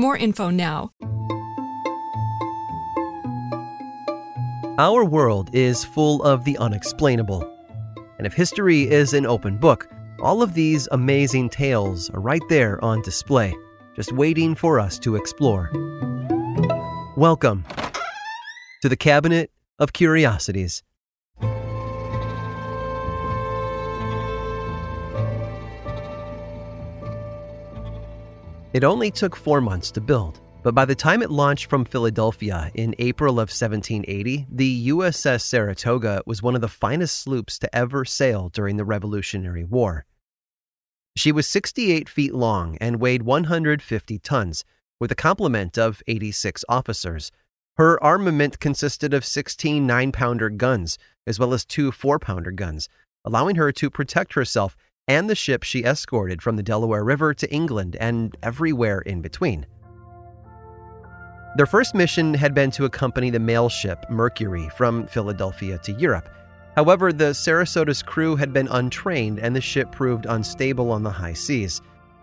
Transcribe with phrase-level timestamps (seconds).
[0.00, 0.92] more info now.
[4.78, 7.42] Our world is full of the unexplainable.
[8.16, 9.88] And if history is an open book,
[10.22, 13.54] all of these amazing tales are right there on display,
[13.94, 15.70] just waiting for us to explore.
[17.16, 17.66] Welcome
[18.80, 20.82] to the Cabinet of Curiosities.
[28.72, 32.70] It only took four months to build, but by the time it launched from Philadelphia
[32.74, 38.04] in April of 1780, the USS Saratoga was one of the finest sloops to ever
[38.04, 40.06] sail during the Revolutionary War.
[41.16, 44.64] She was 68 feet long and weighed 150 tons,
[45.00, 47.32] with a complement of 86 officers.
[47.76, 50.96] Her armament consisted of 16 nine pounder guns,
[51.26, 52.88] as well as two four pounder guns,
[53.24, 54.76] allowing her to protect herself
[55.10, 59.66] and the ship she escorted from the Delaware River to England and everywhere in between.
[61.56, 66.28] Their first mission had been to accompany the mail ship Mercury from Philadelphia to Europe.
[66.76, 71.32] However, the Saratoga's crew had been untrained and the ship proved unstable on the high
[71.32, 71.82] seas.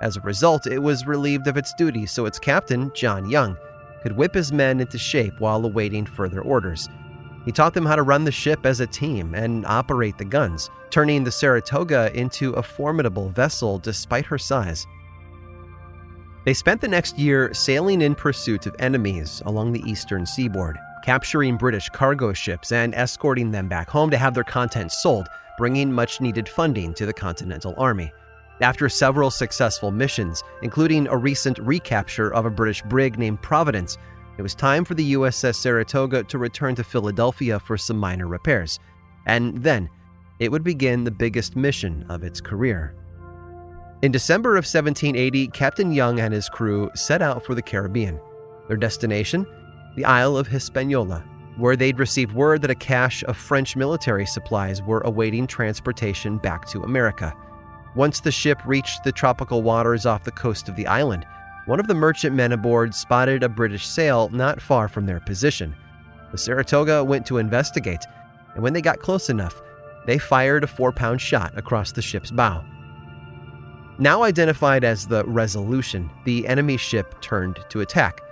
[0.00, 3.56] As a result, it was relieved of its duty so its captain, John Young,
[4.04, 6.88] could whip his men into shape while awaiting further orders.
[7.48, 10.68] He taught them how to run the ship as a team and operate the guns,
[10.90, 14.86] turning the Saratoga into a formidable vessel despite her size.
[16.44, 21.56] They spent the next year sailing in pursuit of enemies along the eastern seaboard, capturing
[21.56, 26.20] British cargo ships and escorting them back home to have their contents sold, bringing much
[26.20, 28.12] needed funding to the Continental Army.
[28.60, 33.96] After several successful missions, including a recent recapture of a British brig named Providence,
[34.38, 38.78] it was time for the USS Saratoga to return to Philadelphia for some minor repairs,
[39.26, 39.90] and then
[40.38, 42.94] it would begin the biggest mission of its career.
[44.00, 48.20] In December of 1780, Captain Young and his crew set out for the Caribbean.
[48.68, 49.44] Their destination?
[49.96, 51.24] The Isle of Hispaniola,
[51.56, 56.64] where they'd received word that a cache of French military supplies were awaiting transportation back
[56.68, 57.34] to America.
[57.96, 61.26] Once the ship reached the tropical waters off the coast of the island,
[61.68, 65.76] one of the merchantmen aboard spotted a British sail not far from their position.
[66.32, 68.06] The Saratoga went to investigate,
[68.54, 69.60] and when they got close enough,
[70.06, 72.64] they fired a four pound shot across the ship's bow.
[73.98, 78.22] Now identified as the Resolution, the enemy ship turned to attack.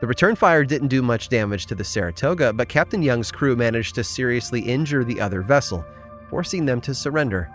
[0.00, 3.94] The return fire didn't do much damage to the Saratoga, but Captain Young's crew managed
[3.94, 5.84] to seriously injure the other vessel,
[6.28, 7.48] forcing them to surrender.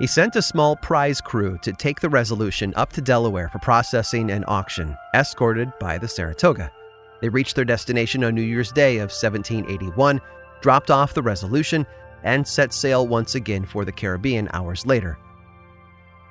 [0.00, 4.30] He sent a small prize crew to take the Resolution up to Delaware for processing
[4.30, 6.72] and auction, escorted by the Saratoga.
[7.20, 10.18] They reached their destination on New Year's Day of 1781,
[10.62, 11.84] dropped off the Resolution,
[12.22, 15.18] and set sail once again for the Caribbean hours later.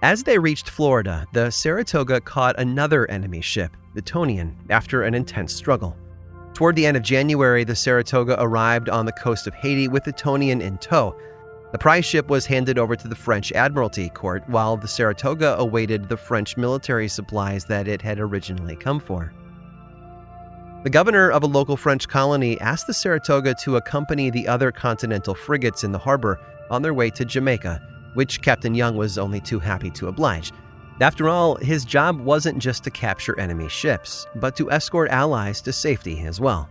[0.01, 5.53] As they reached Florida, the Saratoga caught another enemy ship, the Tonyn, after an intense
[5.53, 5.95] struggle.
[6.55, 10.13] Toward the end of January, the Saratoga arrived on the coast of Haiti with the
[10.13, 11.15] Tonyn in tow,
[11.71, 16.09] the prize ship was handed over to the French Admiralty Court while the Saratoga awaited
[16.09, 19.31] the French military supplies that it had originally come for.
[20.83, 25.35] The governor of a local French colony asked the Saratoga to accompany the other continental
[25.35, 26.39] frigates in the harbor
[26.71, 27.81] on their way to Jamaica,
[28.13, 30.51] which Captain Young was only too happy to oblige.
[31.01, 35.73] After all, his job wasn't just to capture enemy ships, but to escort allies to
[35.73, 36.69] safety as well.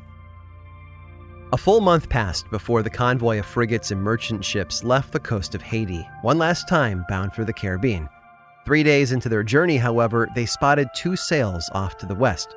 [1.51, 5.55] A full month passed before the convoy of frigates and merchant ships left the coast
[5.55, 8.07] of Haiti, one last time bound for the Caribbean.
[8.67, 12.55] Three days into their journey, however, they spotted two sails off to the west.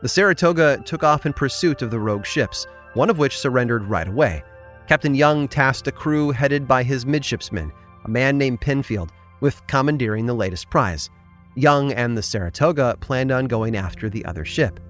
[0.00, 4.08] The Saratoga took off in pursuit of the rogue ships, one of which surrendered right
[4.08, 4.42] away.
[4.86, 7.70] Captain Young tasked a crew headed by his midshipman,
[8.06, 11.10] a man named Penfield, with commandeering the latest prize.
[11.54, 14.80] Young and the Saratoga planned on going after the other ship.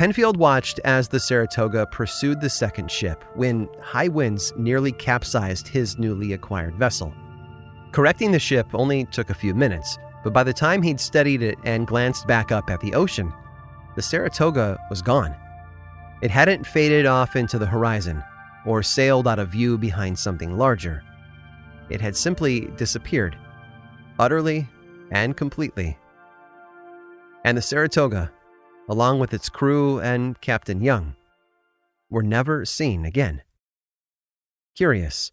[0.00, 5.98] Penfield watched as the Saratoga pursued the second ship when high winds nearly capsized his
[5.98, 7.12] newly acquired vessel.
[7.92, 11.58] Correcting the ship only took a few minutes, but by the time he'd steadied it
[11.64, 13.30] and glanced back up at the ocean,
[13.94, 15.36] the Saratoga was gone.
[16.22, 18.24] It hadn't faded off into the horizon
[18.64, 21.04] or sailed out of view behind something larger.
[21.90, 23.36] It had simply disappeared,
[24.18, 24.66] utterly
[25.10, 25.98] and completely.
[27.44, 28.32] And the Saratoga,
[28.88, 31.14] along with its crew and Captain Young,
[32.08, 33.42] were never seen again.
[34.74, 35.32] Curious.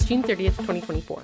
[0.05, 1.23] June 30th, 2024.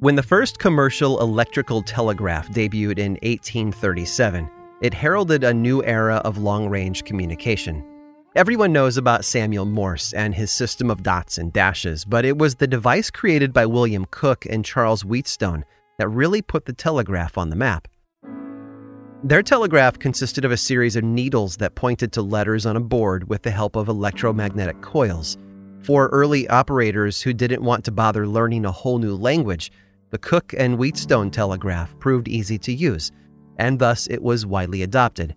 [0.00, 4.48] When the first commercial electrical telegraph debuted in 1837,
[4.82, 7.84] it heralded a new era of long range communication.
[8.36, 12.54] Everyone knows about Samuel Morse and his system of dots and dashes, but it was
[12.54, 15.64] the device created by William Cooke and Charles Wheatstone
[15.98, 17.88] that really put the telegraph on the map.
[19.26, 23.28] Their telegraph consisted of a series of needles that pointed to letters on a board
[23.28, 25.36] with the help of electromagnetic coils.
[25.82, 29.72] For early operators who didn't want to bother learning a whole new language,
[30.10, 33.10] the Cooke and Wheatstone telegraph proved easy to use,
[33.58, 35.34] and thus it was widely adopted.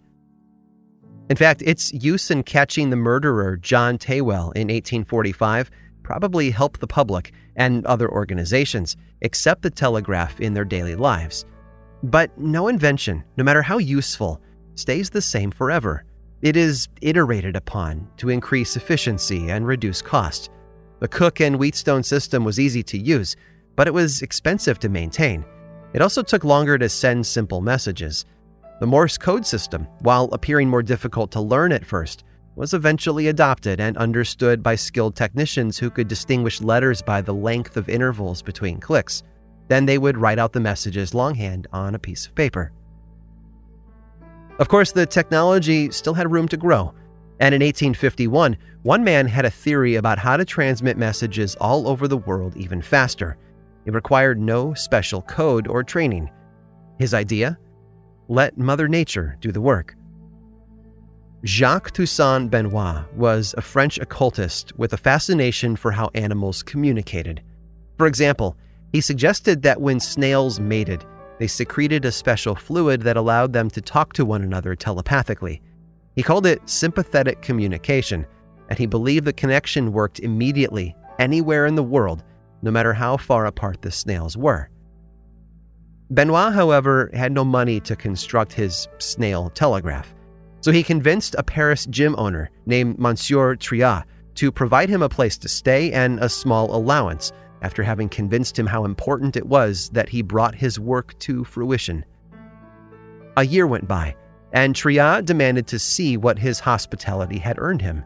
[1.31, 5.71] In fact, its use in catching the murderer John Tawell in 1845
[6.03, 11.43] probably helped the public and other organizations accept the telegraph in their daily lives.
[12.03, 14.41] But no invention, no matter how useful,
[14.75, 16.05] stays the same forever.
[16.41, 20.49] It is iterated upon to increase efficiency and reduce cost.
[20.99, 23.35] The Cooke and Wheatstone system was easy to use,
[23.75, 25.43] but it was expensive to maintain.
[25.93, 28.25] It also took longer to send simple messages.
[28.79, 32.23] The Morse code system, while appearing more difficult to learn at first,
[32.55, 37.75] was eventually adopted and understood by skilled technicians who could distinguish letters by the length
[37.75, 39.23] of intervals between clicks.
[39.69, 42.73] Then they would write out the messages longhand on a piece of paper.
[44.59, 46.93] Of course, the technology still had room to grow,
[47.39, 52.07] and in 1851, one man had a theory about how to transmit messages all over
[52.07, 53.37] the world even faster.
[53.85, 56.29] It required no special code or training.
[56.97, 57.57] His idea?
[58.27, 59.95] Let Mother Nature do the work.
[61.45, 67.41] Jacques Toussaint Benoit was a French occultist with a fascination for how animals communicated.
[67.97, 68.57] For example,
[68.91, 71.05] he suggested that when snails mated,
[71.39, 75.61] they secreted a special fluid that allowed them to talk to one another telepathically.
[76.15, 78.25] He called it sympathetic communication,
[78.69, 82.23] and he believed the connection worked immediately anywhere in the world,
[82.61, 84.69] no matter how far apart the snails were.
[86.11, 90.13] Benoit, however, had no money to construct his snail telegraph,
[90.61, 94.03] so he convinced a Paris gym owner named Monsieur Triat
[94.35, 98.65] to provide him a place to stay and a small allowance after having convinced him
[98.65, 102.05] how important it was that he brought his work to fruition.
[103.37, 104.15] A year went by,
[104.53, 108.03] and Triat demanded to see what his hospitality had earned him.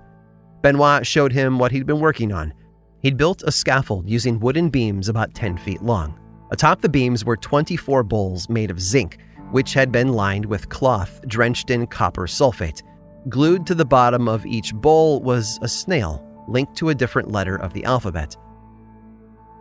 [0.62, 2.53] Benoit showed him what he'd been working on.
[3.01, 6.19] He'd built a scaffold using wooden beams about 10 feet long.
[6.51, 9.17] Atop the beams were 24 bowls made of zinc,
[9.51, 12.81] which had been lined with cloth drenched in copper sulfate.
[13.29, 17.55] Glued to the bottom of each bowl was a snail, linked to a different letter
[17.55, 18.36] of the alphabet.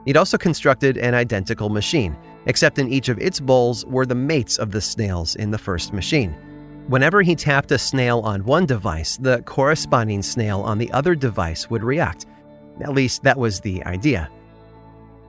[0.05, 2.17] He'd also constructed an identical machine,
[2.47, 5.93] except in each of its bowls were the mates of the snails in the first
[5.93, 6.35] machine.
[6.89, 11.71] Whenever he tapped a snail on one device, the corresponding snail on the other device
[11.71, 12.27] would react.
[12.81, 14.29] At least that was the idea.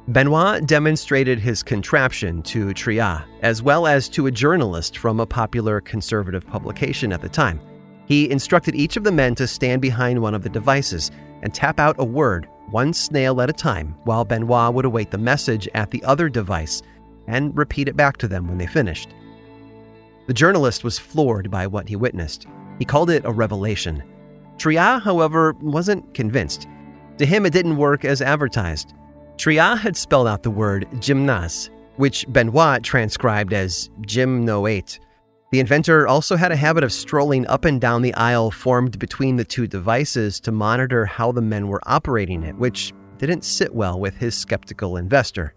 [0.07, 5.79] Benoit demonstrated his contraption to Triat, as well as to a journalist from a popular
[5.79, 7.61] conservative publication at the time.
[8.05, 11.11] He instructed each of the men to stand behind one of the devices
[11.41, 15.17] and tap out a word, one snail at a time, while Benoit would await the
[15.17, 16.81] message at the other device
[17.27, 19.09] and repeat it back to them when they finished.
[20.27, 22.47] The journalist was floored by what he witnessed.
[22.79, 24.03] He called it a revelation.
[24.57, 26.67] Triat, however, wasn't convinced.
[27.17, 28.93] To him, it didn't work as advertised.
[29.37, 34.99] Triat had spelled out the word gymnase, which Benoit transcribed as gymnoate.
[35.53, 39.35] The inventor also had a habit of strolling up and down the aisle formed between
[39.35, 43.99] the two devices to monitor how the men were operating it, which didn't sit well
[43.99, 45.53] with his skeptical investor.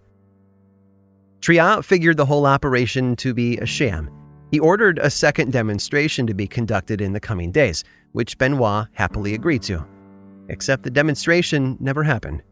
[1.41, 4.11] Triat figured the whole operation to be a sham.
[4.51, 9.33] He ordered a second demonstration to be conducted in the coming days, which Benoit happily
[9.33, 9.83] agreed to.
[10.51, 12.43] Except the demonstration never happened.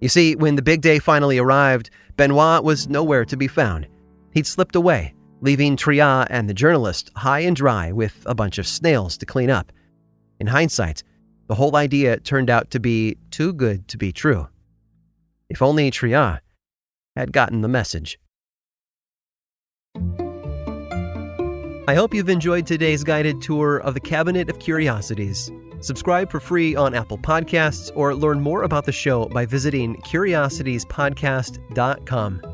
[0.00, 3.86] You see, when the big day finally arrived, Benoit was nowhere to be found.
[4.32, 8.66] He'd slipped away, leaving Triat and the journalist high and dry with a bunch of
[8.66, 9.70] snails to clean up.
[10.40, 11.02] In hindsight,
[11.48, 14.48] the whole idea turned out to be too good to be true.
[15.50, 16.40] If only Triat
[17.14, 18.18] had gotten the message.
[21.86, 25.52] I hope you've enjoyed today's guided tour of the Cabinet of Curiosities.
[25.80, 32.53] Subscribe for free on Apple Podcasts or learn more about the show by visiting curiositiespodcast.com.